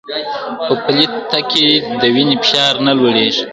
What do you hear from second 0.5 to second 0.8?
په